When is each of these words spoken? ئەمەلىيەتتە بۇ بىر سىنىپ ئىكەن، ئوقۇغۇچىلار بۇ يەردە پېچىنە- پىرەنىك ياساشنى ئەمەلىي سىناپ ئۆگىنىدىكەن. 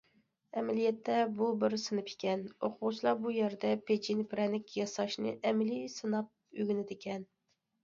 ئەمەلىيەتتە 0.59 1.17
بۇ 1.41 1.49
بىر 1.63 1.75
سىنىپ 1.81 2.09
ئىكەن، 2.13 2.41
ئوقۇغۇچىلار 2.69 3.21
بۇ 3.27 3.35
يەردە 3.37 3.75
پېچىنە- 3.91 4.27
پىرەنىك 4.33 4.75
ياساشنى 4.81 5.37
ئەمەلىي 5.37 5.89
سىناپ 6.01 6.35
ئۆگىنىدىكەن. 6.65 7.31